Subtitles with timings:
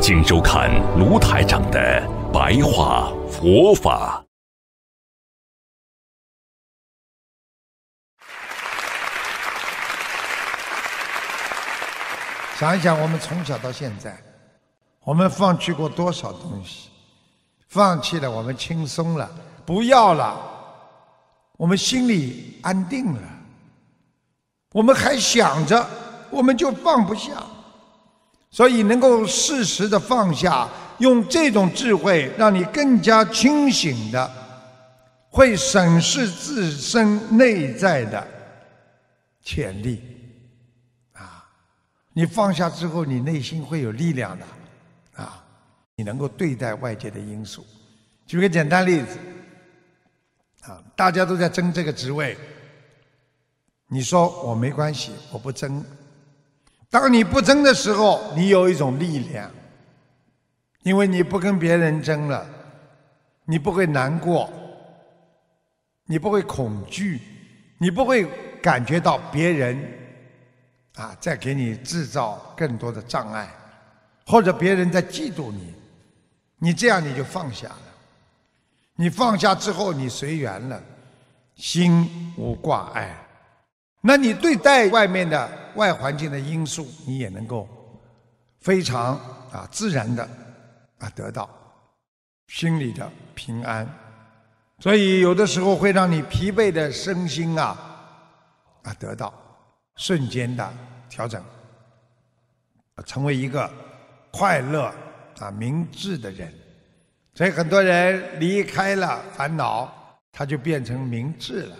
[0.00, 4.22] 请收看卢台长的白话佛法。
[12.56, 14.16] 想一想，我们从小到现在，
[15.02, 16.90] 我们放弃过多少东西？
[17.68, 19.28] 放弃了，我们轻松了；
[19.64, 20.38] 不要了，
[21.56, 23.22] 我们心里安定了。
[24.72, 25.84] 我们还想着，
[26.30, 27.32] 我们就放不下。
[28.56, 34.32] 所以，能够适时的放下，用这种智慧，让你更加清醒的，
[35.28, 38.26] 会审视自身内在的
[39.42, 40.00] 潜力。
[41.12, 41.46] 啊，
[42.14, 44.46] 你放下之后，你内心会有力量的，
[45.22, 45.44] 啊，
[45.94, 47.62] 你能够对待外界的因素。
[48.26, 49.18] 举个简单例子，
[50.62, 52.34] 啊，大家都在争这个职位，
[53.88, 55.84] 你说我没关系，我不争。
[56.98, 59.50] 当你不争的时候，你有一种力量，
[60.82, 62.48] 因为你不跟别人争了，
[63.44, 64.50] 你不会难过，
[66.06, 67.20] 你不会恐惧，
[67.76, 68.26] 你不会
[68.62, 69.78] 感觉到别人
[70.94, 73.46] 啊在给你制造更多的障碍，
[74.26, 75.74] 或者别人在嫉妒你，
[76.58, 77.78] 你这样你就放下了。
[78.94, 80.82] 你放下之后，你随缘了，
[81.56, 83.14] 心无挂碍，
[84.06, 85.66] 那你对待外面的。
[85.76, 87.68] 外环境的因素，你也能够
[88.60, 89.14] 非常
[89.52, 90.26] 啊自然的
[90.96, 91.46] 啊得到
[92.46, 93.86] 心里的平安，
[94.78, 97.76] 所以有的时候会让你疲惫的身心啊
[98.84, 99.34] 啊得到
[99.96, 100.66] 瞬间的
[101.10, 101.44] 调整，
[103.04, 103.70] 成为一个
[104.30, 104.90] 快乐
[105.38, 106.50] 啊明智的人。
[107.34, 109.92] 所以很多人离开了烦恼，
[110.32, 111.76] 他就变成明智了；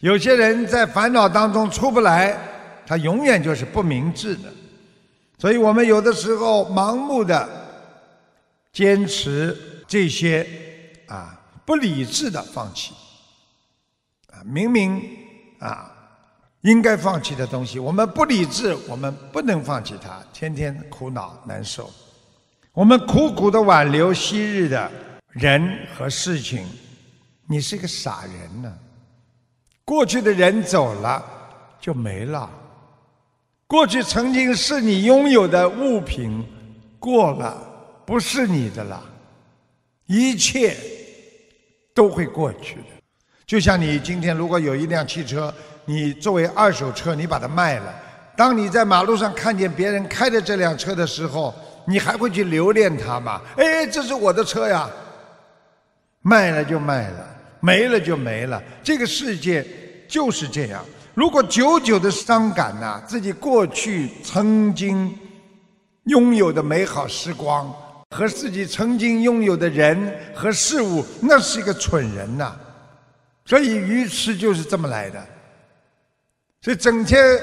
[0.00, 2.36] 有些人在烦恼当中出不来。
[2.86, 4.52] 他永远就是不明智的，
[5.38, 7.48] 所以我们有的时候盲目的
[8.74, 9.56] 坚持
[9.88, 10.46] 这些
[11.06, 11.34] 啊
[11.64, 12.92] 不理智的放弃
[14.30, 15.02] 啊明明
[15.60, 15.90] 啊
[16.60, 21.90] 应该放弃的东西，我们不理智，我们不能放弃它，天天苦恼难受，
[22.74, 24.92] 我们苦苦的挽留昔日的
[25.30, 26.66] 人和事情，
[27.46, 28.70] 你是个傻人呢。
[29.84, 31.22] 过去的人走了
[31.80, 32.48] 就没了。
[33.66, 36.44] 过去曾经是你拥有的物品，
[36.98, 37.56] 过了
[38.06, 39.02] 不是你的了，
[40.06, 40.76] 一切
[41.94, 42.84] 都会过去的。
[43.46, 45.52] 就像你今天如果有一辆汽车，
[45.84, 47.94] 你作为二手车，你把它卖了，
[48.36, 51.54] 当你在马路上看见别人开着这辆车的时候，
[51.86, 53.40] 你还会去留恋它吗？
[53.56, 54.88] 哎，这是我的车呀！
[56.22, 57.33] 卖了就卖了，
[57.64, 59.66] 没了就没了，这个世界
[60.06, 60.84] 就是这样。
[61.14, 65.18] 如果久久的伤感呐，自己过去曾经
[66.04, 67.74] 拥有的美好时光
[68.10, 72.54] 和自己曾经拥有的人和事物，那是一个蠢人呐。
[73.46, 75.26] 所以愚痴就是这么来的。
[76.60, 77.40] 所以整天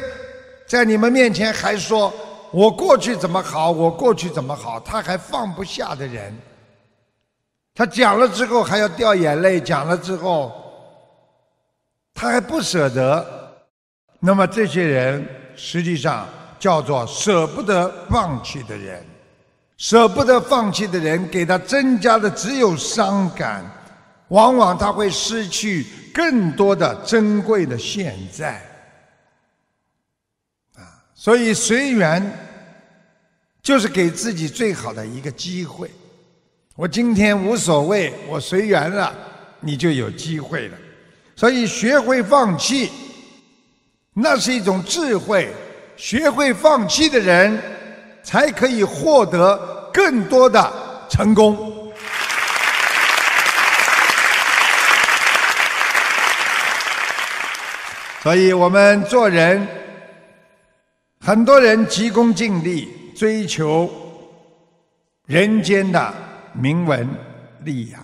[0.67, 2.13] 在你们面前还说
[2.51, 6.31] 我过去怎么好，我过去怎么好，他还放不下的人，
[7.73, 10.51] 他讲了之后还要掉眼泪，讲了之后
[12.13, 13.39] 他还不舍得。
[14.19, 16.27] 那么这些人实际上
[16.59, 19.03] 叫做舍不得放弃的人，
[19.77, 23.65] 舍不得放弃的人给他增加的只有伤感，
[24.27, 28.61] 往往他会失去更多的珍贵的现在。
[30.75, 32.21] 啊，所以随缘
[33.63, 35.89] 就是给自己最好的一个机会。
[36.81, 39.15] 我今天无所谓，我随缘了，
[39.59, 40.77] 你就有机会了。
[41.35, 42.89] 所以学会放弃。
[44.15, 45.53] 那是一种智慧，
[45.95, 47.61] 学会放弃的人，
[48.23, 50.73] 才可以获得更多的
[51.07, 51.93] 成功。
[58.23, 59.67] 所以我们做人，
[61.23, 63.87] 很多人急功近利，追求
[65.27, 66.11] 人间的
[66.53, 67.07] 名闻
[67.61, 68.01] 利养。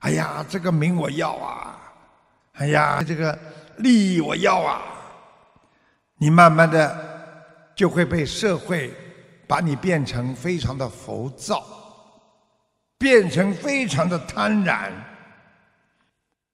[0.00, 1.78] 哎呀，这个名我要啊！
[2.52, 3.36] 哎呀，这个
[3.78, 4.82] 利益我要啊！
[6.16, 8.94] 你慢慢的就会被社会
[9.46, 11.64] 把你变成非常的浮躁，
[12.98, 14.90] 变成非常的贪婪，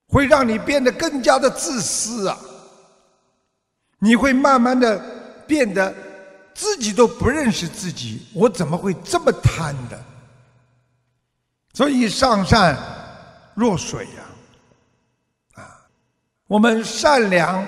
[0.09, 2.39] 会让你变得更加的自私啊！
[3.99, 4.99] 你会慢慢的
[5.47, 5.95] 变得
[6.55, 10.05] 自己都不认识自己，我怎么会这么贪的？
[11.73, 12.77] 所以上善
[13.55, 14.23] 若水呀，
[15.55, 15.65] 啊，
[16.47, 17.67] 我们善良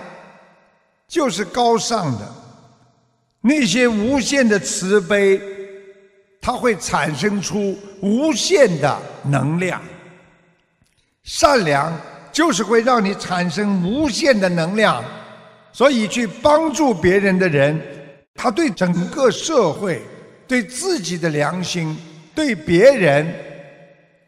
[1.09, 2.35] 就是高尚的，
[3.41, 5.41] 那些无限的慈悲。
[6.47, 9.81] 它会产生出无限的能量，
[11.23, 11.91] 善良
[12.31, 15.03] 就是会让你产生无限的能量，
[15.73, 17.81] 所以去帮助别人的人，
[18.35, 20.03] 他对整个社会、
[20.47, 21.97] 对自己的良心、
[22.35, 23.35] 对别人，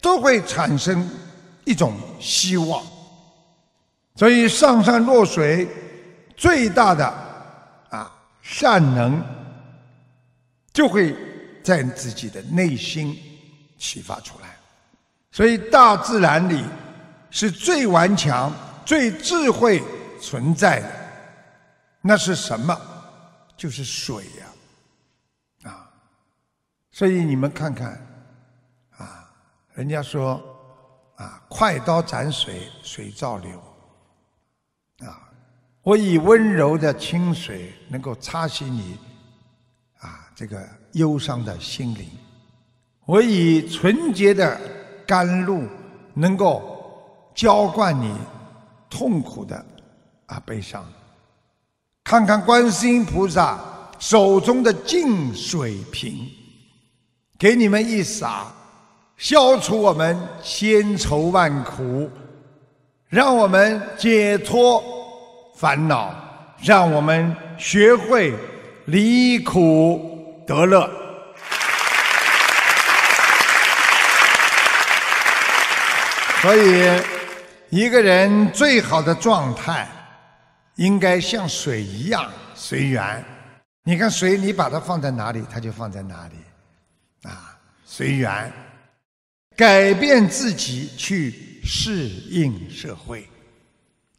[0.06, 1.10] 都会产生
[1.64, 2.80] 一种希望。
[4.14, 5.66] 所以上善若水，
[6.36, 7.04] 最大的
[7.90, 8.08] 啊
[8.40, 9.20] 善能
[10.72, 11.12] 就会。
[11.66, 13.18] 在自己的内心
[13.76, 14.56] 启发出来，
[15.32, 16.64] 所以大自然里
[17.28, 18.52] 是最顽强、
[18.84, 19.82] 最智慧
[20.22, 20.88] 存在的。
[22.00, 22.80] 那是什么？
[23.56, 25.68] 就是水呀！
[25.68, 25.90] 啊，
[26.92, 28.00] 所以你们看看，
[29.76, 30.42] 人家说
[31.16, 33.62] 啊，快刀斩水，水照流。
[35.06, 35.30] 啊，
[35.82, 38.98] 我以温柔的清水能够擦洗你，
[39.98, 40.66] 啊，这个。
[40.92, 42.08] 忧伤的心灵，
[43.04, 44.58] 我以纯洁的
[45.06, 45.68] 甘露，
[46.14, 48.16] 能够浇灌你
[48.88, 49.62] 痛苦的
[50.24, 50.82] 啊悲伤。
[52.02, 53.60] 看看观世音菩萨
[53.98, 56.30] 手中的净水瓶，
[57.38, 58.50] 给你们一洒，
[59.16, 62.10] 消除我们千愁万苦，
[63.08, 64.82] 让我们解脱
[65.56, 66.14] 烦恼，
[66.62, 68.34] 让我们学会
[68.86, 70.14] 离苦。
[70.46, 70.88] 得乐，
[76.40, 77.02] 所以
[77.68, 79.88] 一个人最好的状态，
[80.76, 83.24] 应该像水一样随缘。
[83.82, 88.52] 你看水，你把它放在哪里，它就放在哪里，啊，随缘，
[89.56, 93.26] 改变自己去适应社会。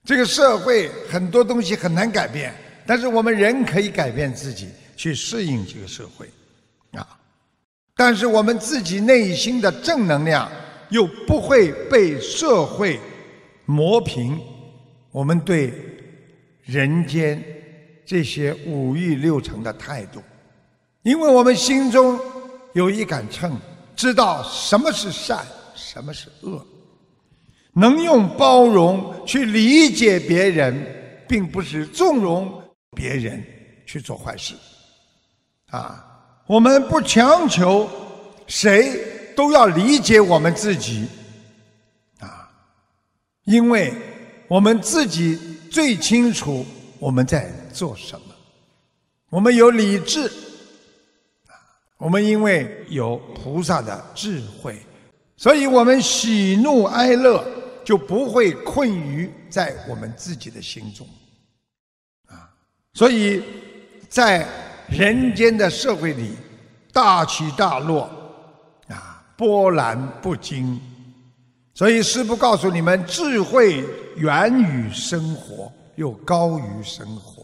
[0.03, 2.53] 这个社会很多东西很难改变，
[2.85, 4.67] 但是我们人可以改变自己。
[4.97, 6.27] 去适应这个社会，
[6.93, 7.07] 啊！
[7.95, 10.51] 但是我们自己内心的正能量
[10.89, 12.99] 又不会被社会
[13.65, 14.41] 磨平。
[15.11, 15.71] 我们对
[16.63, 17.39] 人间
[18.03, 20.19] 这些五欲六尘的态度，
[21.03, 22.19] 因为我们心中
[22.73, 23.55] 有一杆秤，
[23.97, 25.43] 知道什么是善，
[25.75, 26.65] 什么是恶，
[27.73, 32.61] 能用包容去理解别人，并不是纵容
[32.95, 33.43] 别人
[33.87, 34.53] 去做坏事。
[35.71, 36.05] 啊，
[36.45, 37.89] 我们不强求
[38.45, 41.07] 谁都要理解我们自己，
[42.19, 42.47] 啊，
[43.45, 43.91] 因为
[44.47, 45.35] 我们自己
[45.71, 46.63] 最清楚
[46.99, 48.27] 我们在做什么。
[49.29, 50.31] 我们有理智，
[51.97, 54.77] 我们因为有菩萨的智慧，
[55.35, 57.45] 所以我们喜怒哀乐
[57.83, 61.07] 就不会困于在我们自己的心中，
[62.27, 62.49] 啊，
[62.93, 63.43] 所以
[64.07, 64.47] 在。
[64.89, 66.31] 人间的社会里，
[66.93, 68.09] 大起大落，
[68.87, 70.79] 啊，波澜不惊。
[71.73, 73.83] 所以师父告诉你们：智慧
[74.15, 77.43] 源于生活，又高于生活；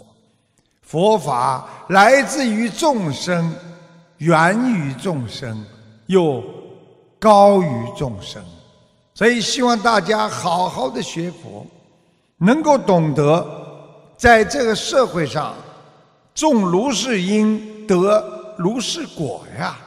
[0.84, 3.54] 佛法来自于众生，
[4.24, 5.66] 源于众生，
[6.06, 6.42] 又
[7.20, 8.42] 高于众生。
[9.14, 11.68] 所以希望大家好好的学佛，
[12.38, 13.46] 能够懂得
[14.18, 15.54] 在这个社会上。
[16.34, 19.78] 种如是因得如是果呀！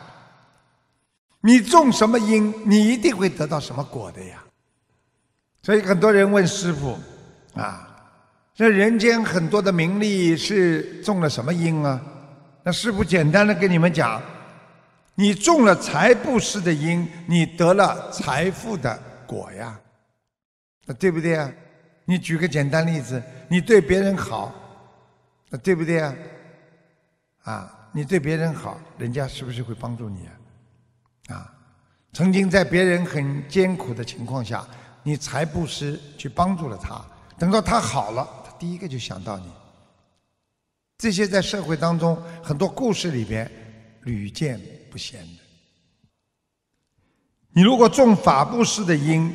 [1.40, 4.44] 你种什么因，你一定会得到什么果的呀。
[5.62, 6.96] 所以很多人问师傅
[7.54, 7.88] 啊，
[8.54, 12.00] 这人间很多的名利是种了什么因啊？
[12.66, 14.20] 那师傅简单的跟你们讲，
[15.14, 19.78] 你种了财布施的因，你得了财富的果呀，
[20.84, 21.48] 那对不对啊？
[22.06, 24.52] 你举个简单例子，你对别人好，
[25.48, 26.12] 那对不对啊？
[27.44, 31.36] 啊，你对别人好，人家是不是会帮助你啊？
[31.36, 31.54] 啊，
[32.14, 34.66] 曾经在别人很艰苦的情况下，
[35.04, 37.00] 你财布施去帮助了他，
[37.38, 39.52] 等到他好了，他第一个就想到你。
[40.98, 43.50] 这些在社会当中很多故事里边
[44.04, 44.60] 屡见
[44.90, 45.42] 不鲜的。
[47.52, 49.34] 你如果种法布施的因，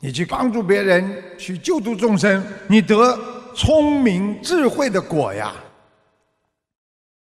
[0.00, 3.18] 你去帮助别人去救度众生，你得
[3.54, 5.54] 聪明智慧的果呀。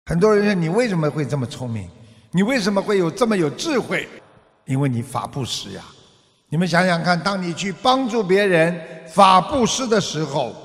[0.05, 1.89] 很多人说你为什么会这么聪明？
[2.31, 4.07] 你为什么会有这么有智慧？
[4.65, 5.83] 因为你法布施呀。
[6.49, 10.55] 你们想想看，当你去帮助别人法布施的时候，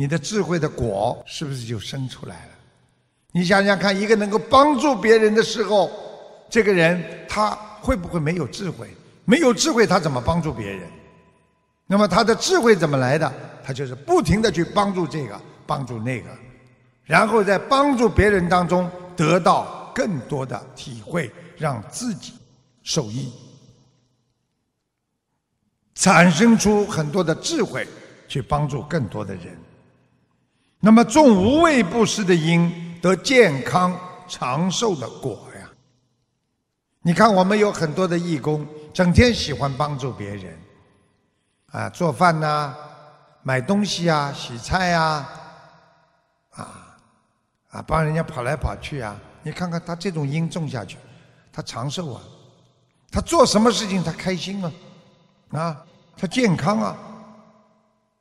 [0.00, 2.52] 你的智慧的果是不是就生出来了？
[3.32, 5.90] 你想想看，一个能够帮助别人的时候，
[6.48, 7.50] 这个人他
[7.80, 8.88] 会不会没有智慧？
[9.24, 10.88] 没有智慧，他怎么帮助别人？
[11.84, 13.32] 那么他的智慧怎么来的？
[13.64, 16.30] 他就是不停的去帮助这个，帮助那个，
[17.02, 22.34] 然后在帮助别人当中得到更多的体会，让自己
[22.84, 23.32] 受益。
[25.96, 27.84] 产生出很多的智慧，
[28.28, 29.58] 去帮助更多的人。
[30.80, 35.68] 那么种无畏布施的因，得健康长寿的果呀。
[37.02, 40.58] 你看，我们有很多的义工，整天喜欢帮助别人，
[41.72, 42.74] 啊，做饭呐，
[43.42, 45.28] 买东西啊，洗菜呀，
[46.50, 46.96] 啊，
[47.70, 49.16] 啊，帮人家跑来跑去啊。
[49.42, 50.98] 你看看他这种因种下去，
[51.52, 52.22] 他长寿啊，
[53.10, 54.72] 他做什么事情他开心啊，
[55.52, 55.84] 啊。
[56.20, 56.96] 他健康啊，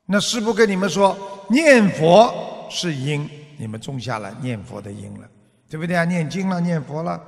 [0.09, 1.15] 那师父跟你们说，
[1.49, 2.33] 念佛
[2.69, 5.27] 是因，你们种下了念佛的因了，
[5.69, 6.05] 对不对啊？
[6.05, 7.21] 念经了，念佛了，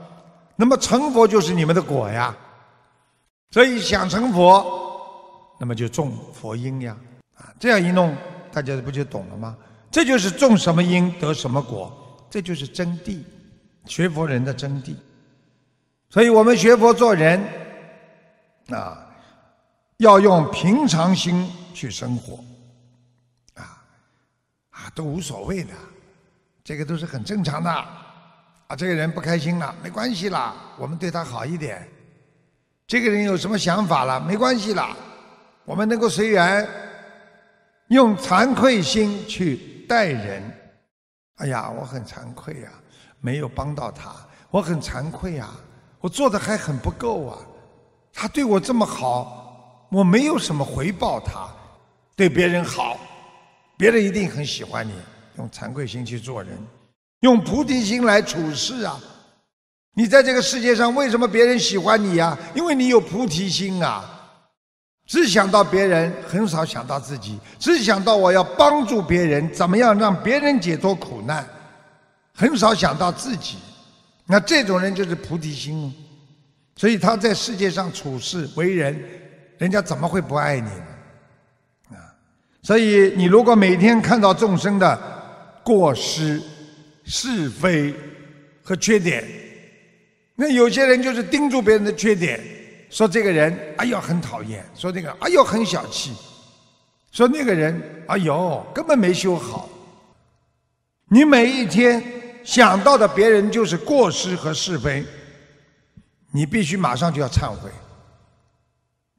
[0.55, 2.35] 那么成佛就是你们的果呀。
[3.51, 4.65] 所以想成佛，
[5.59, 6.95] 那么就种佛因呀。
[7.35, 8.15] 啊，这样一弄，
[8.51, 9.57] 大家不就懂了吗？
[9.91, 11.91] 这就是种什么因得什么果，
[12.29, 13.19] 这就是真谛，
[13.85, 14.95] 学佛人的真谛。
[16.09, 17.43] 所以我们学佛做人，
[18.69, 19.05] 啊。
[19.97, 22.39] 要用平常心去生活，
[24.79, 25.73] 啊，都无所谓的，
[26.63, 27.69] 这个都是很正常的。
[27.69, 31.85] 啊，这个人不开心了，没关系啦，我们对他好一点。
[32.87, 34.95] 这个人有什么想法了，没关系啦，
[35.65, 36.65] 我们能够随缘，
[37.89, 40.41] 用惭愧心去待人。
[41.35, 42.69] 哎呀，我很惭愧呀，
[43.19, 44.15] 没有帮到他，
[44.49, 45.49] 我很惭愧呀，
[45.99, 47.37] 我做的还很不够啊，
[48.13, 49.35] 他对我这么好。
[49.91, 51.49] 我没有什么回报，他
[52.15, 52.95] 对别人好，
[53.79, 54.91] 别人一定很喜欢你。
[55.37, 56.51] 用惭愧心去做人，
[57.21, 58.99] 用菩提心来处事啊！
[59.93, 62.37] 你在这个世界上，为什么别人喜欢你呀？
[62.53, 64.03] 因为你有菩提心啊！
[65.07, 71.47] 只想到别人，很少想到自己；只想到我要帮助别人，怎么样让别人解脱苦难，
[72.33, 73.59] 很少想到自己。
[74.25, 75.93] 那这种人就是菩提心哦。
[76.75, 79.01] 所以他在世界上处事为人。
[79.57, 80.85] 人家怎么会不爱你呢？
[82.61, 84.99] 所以你如果每天看到众生的
[85.63, 86.41] 过失、
[87.05, 87.93] 是非
[88.61, 89.23] 和缺点，
[90.35, 92.39] 那有些人就是盯住别人的缺点，
[92.89, 96.11] 说这个人哎呦很讨厌，说那个哎呦很小气，
[97.11, 99.69] 说那个人哎呦根本没修好。
[101.09, 102.03] 你每一天
[102.43, 105.03] 想到的别人就是过失和是非，
[106.31, 107.69] 你必须马上就要忏悔。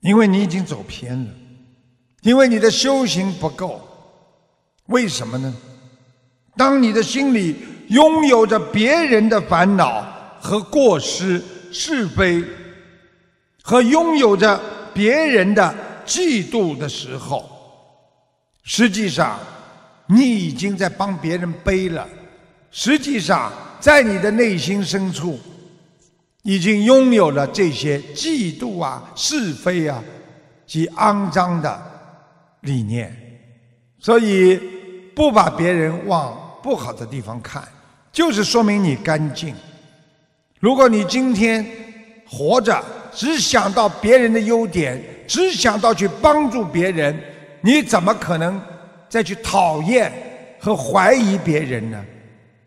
[0.01, 1.31] 因为你已经走偏了，
[2.23, 3.81] 因为你的修行不够，
[4.87, 5.55] 为什么呢？
[6.57, 7.57] 当你的心里
[7.89, 10.07] 拥有着别人的烦恼
[10.41, 12.45] 和过失、是非，
[13.63, 14.61] 和拥有着
[14.93, 15.75] 别人的
[16.05, 17.49] 嫉妒的时候，
[18.63, 19.39] 实际上
[20.07, 22.07] 你已经在帮别人背了。
[22.71, 25.39] 实际上，在你的内心深处。
[26.43, 30.03] 已经拥有了这些嫉妒啊、是非啊
[30.67, 31.90] 及肮脏的
[32.61, 33.15] 理念，
[33.99, 34.61] 所以
[35.15, 37.63] 不把别人往不好的地方看，
[38.13, 39.55] 就是说明你干净。
[40.59, 41.67] 如果你今天
[42.29, 47.19] 活着只想到别人的优点，只想到去帮助别人，
[47.61, 48.61] 你怎么可能
[49.09, 50.13] 再去讨厌
[50.59, 52.05] 和怀疑别人呢？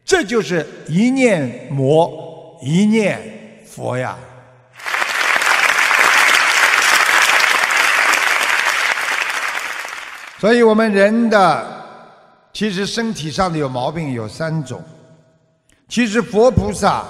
[0.04, 3.20] 这就是一念魔，一念。
[3.66, 4.18] 佛呀，
[10.44, 11.66] 所以我们人的
[12.52, 14.84] 其实身体上的有毛病有三种，
[15.88, 17.06] 其实佛菩萨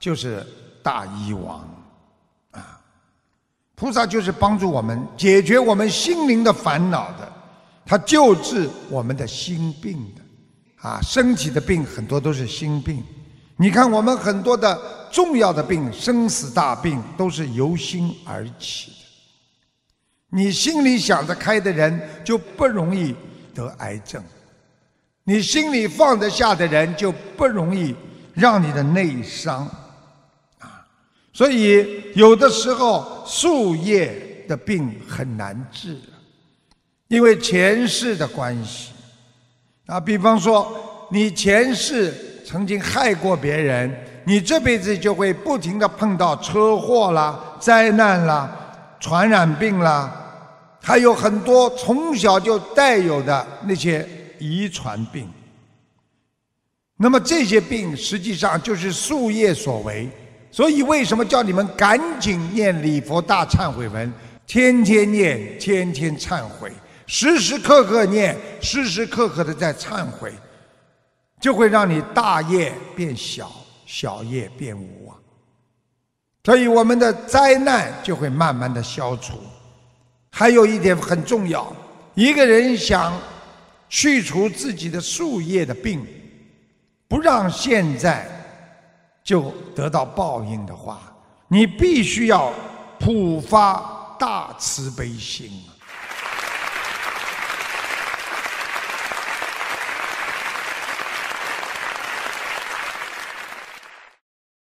[0.00, 0.44] 就是
[0.82, 1.60] 大医王
[2.50, 2.80] 啊，
[3.76, 7.32] 菩萨就是帮助我们解决我们心灵的烦恼的，
[7.86, 13.04] 他救治我们的心病的啊，身体的病很多都是心病。
[13.56, 14.76] 你看，我们很多的
[15.12, 18.90] 重要的病、生死大病，都是由心而起。
[20.34, 23.14] 你心里想得开的人，就不容易
[23.54, 24.20] 得癌症；
[25.24, 27.94] 你心里放得下的人，就不容易
[28.32, 29.66] 让你的内伤。
[30.58, 30.84] 啊，
[31.32, 35.98] 所以有的时候树叶的病很难治，
[37.08, 38.92] 因为前世的关系。
[39.86, 42.12] 啊，比方说你前世。
[42.44, 43.90] 曾经害过别人，
[44.24, 48.50] 你这辈子就会不停的碰到车祸啦、灾难啦、
[49.00, 50.21] 传染病啦，
[50.82, 54.06] 还有很多从小就带有的那些
[54.38, 55.30] 遗传病。
[56.96, 60.08] 那么这些病实际上就是宿业所为，
[60.50, 64.12] 所以为什么叫你们赶紧念礼佛大忏悔文，
[64.46, 66.72] 天天念，天天忏悔，
[67.06, 70.32] 时时刻刻念，时时刻刻的在忏悔，
[71.40, 73.50] 就会让你大业变小，
[73.86, 75.16] 小业变无啊。
[76.44, 79.38] 所以我们的灾难就会慢慢的消除。
[80.34, 81.70] 还有一点很重要，
[82.14, 83.12] 一个人想
[83.88, 86.04] 去除自己的树叶的病。
[87.06, 88.26] 不让现在
[89.22, 91.14] 就得到报应的话，
[91.48, 92.50] 你必须要
[92.98, 95.71] 普发大慈悲心啊！